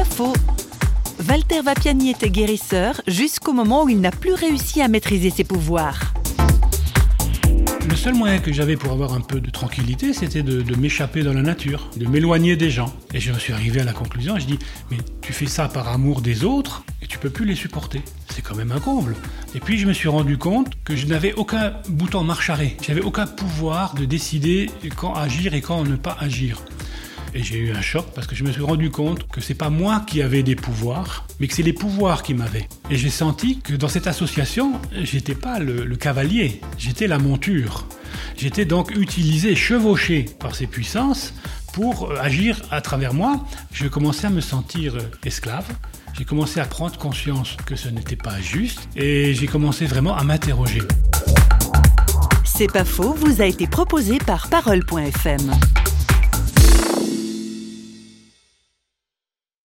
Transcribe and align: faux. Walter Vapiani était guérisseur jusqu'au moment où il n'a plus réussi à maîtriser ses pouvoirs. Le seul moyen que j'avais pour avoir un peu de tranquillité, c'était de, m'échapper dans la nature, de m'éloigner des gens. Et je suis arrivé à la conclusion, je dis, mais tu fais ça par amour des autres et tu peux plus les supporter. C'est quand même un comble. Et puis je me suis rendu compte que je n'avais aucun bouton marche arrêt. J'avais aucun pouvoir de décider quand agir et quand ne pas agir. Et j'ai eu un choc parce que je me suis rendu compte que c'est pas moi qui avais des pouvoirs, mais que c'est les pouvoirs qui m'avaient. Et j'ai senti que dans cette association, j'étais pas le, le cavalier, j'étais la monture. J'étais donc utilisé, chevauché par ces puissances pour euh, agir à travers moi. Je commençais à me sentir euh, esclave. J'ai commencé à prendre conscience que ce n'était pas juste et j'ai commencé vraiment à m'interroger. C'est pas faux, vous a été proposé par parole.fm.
faux. 0.00 0.32
Walter 1.28 1.60
Vapiani 1.62 2.10
était 2.10 2.30
guérisseur 2.30 3.00
jusqu'au 3.06 3.52
moment 3.52 3.84
où 3.84 3.88
il 3.88 4.00
n'a 4.00 4.10
plus 4.10 4.34
réussi 4.34 4.82
à 4.82 4.88
maîtriser 4.88 5.30
ses 5.30 5.44
pouvoirs. 5.44 6.14
Le 7.88 7.96
seul 7.96 8.14
moyen 8.14 8.38
que 8.38 8.52
j'avais 8.52 8.76
pour 8.76 8.92
avoir 8.92 9.12
un 9.12 9.20
peu 9.20 9.40
de 9.40 9.50
tranquillité, 9.50 10.12
c'était 10.12 10.42
de, 10.42 10.76
m'échapper 10.76 11.22
dans 11.22 11.32
la 11.32 11.42
nature, 11.42 11.90
de 11.96 12.06
m'éloigner 12.06 12.56
des 12.56 12.70
gens. 12.70 12.92
Et 13.12 13.20
je 13.20 13.32
suis 13.34 13.52
arrivé 13.52 13.80
à 13.80 13.84
la 13.84 13.92
conclusion, 13.92 14.38
je 14.38 14.46
dis, 14.46 14.58
mais 14.90 14.96
tu 15.20 15.32
fais 15.32 15.46
ça 15.46 15.68
par 15.68 15.88
amour 15.88 16.22
des 16.22 16.44
autres 16.44 16.84
et 17.02 17.06
tu 17.06 17.18
peux 17.18 17.30
plus 17.30 17.44
les 17.44 17.54
supporter. 17.54 18.02
C'est 18.30 18.42
quand 18.42 18.56
même 18.56 18.72
un 18.72 18.80
comble. 18.80 19.14
Et 19.54 19.60
puis 19.60 19.78
je 19.78 19.86
me 19.86 19.92
suis 19.92 20.08
rendu 20.08 20.38
compte 20.38 20.72
que 20.84 20.96
je 20.96 21.06
n'avais 21.06 21.34
aucun 21.34 21.74
bouton 21.88 22.24
marche 22.24 22.50
arrêt. 22.50 22.76
J'avais 22.82 23.02
aucun 23.02 23.26
pouvoir 23.26 23.94
de 23.94 24.04
décider 24.04 24.70
quand 24.96 25.14
agir 25.14 25.54
et 25.54 25.60
quand 25.60 25.84
ne 25.84 25.96
pas 25.96 26.16
agir. 26.18 26.62
Et 27.34 27.42
j'ai 27.42 27.58
eu 27.58 27.72
un 27.72 27.80
choc 27.80 28.06
parce 28.14 28.26
que 28.26 28.34
je 28.34 28.44
me 28.44 28.52
suis 28.52 28.62
rendu 28.62 28.90
compte 28.90 29.26
que 29.28 29.40
c'est 29.40 29.54
pas 29.54 29.70
moi 29.70 30.04
qui 30.06 30.20
avais 30.20 30.42
des 30.42 30.56
pouvoirs, 30.56 31.26
mais 31.40 31.48
que 31.48 31.54
c'est 31.54 31.62
les 31.62 31.72
pouvoirs 31.72 32.22
qui 32.22 32.34
m'avaient. 32.34 32.68
Et 32.90 32.96
j'ai 32.96 33.10
senti 33.10 33.60
que 33.60 33.74
dans 33.74 33.88
cette 33.88 34.06
association, 34.06 34.74
j'étais 35.02 35.34
pas 35.34 35.58
le, 35.58 35.84
le 35.84 35.96
cavalier, 35.96 36.60
j'étais 36.76 37.06
la 37.06 37.18
monture. 37.18 37.86
J'étais 38.36 38.64
donc 38.66 38.90
utilisé, 38.94 39.54
chevauché 39.54 40.26
par 40.38 40.54
ces 40.54 40.66
puissances 40.66 41.32
pour 41.72 42.10
euh, 42.10 42.16
agir 42.20 42.60
à 42.70 42.80
travers 42.80 43.14
moi. 43.14 43.44
Je 43.72 43.88
commençais 43.88 44.26
à 44.26 44.30
me 44.30 44.40
sentir 44.40 44.96
euh, 44.96 45.00
esclave. 45.24 45.66
J'ai 46.12 46.24
commencé 46.24 46.60
à 46.60 46.66
prendre 46.66 46.96
conscience 46.98 47.56
que 47.64 47.76
ce 47.76 47.88
n'était 47.88 48.16
pas 48.16 48.40
juste 48.40 48.88
et 48.94 49.32
j'ai 49.34 49.46
commencé 49.46 49.86
vraiment 49.86 50.14
à 50.14 50.24
m'interroger. 50.24 50.82
C'est 52.44 52.70
pas 52.70 52.84
faux, 52.84 53.14
vous 53.14 53.40
a 53.40 53.46
été 53.46 53.66
proposé 53.66 54.18
par 54.18 54.48
parole.fm. 54.48 55.50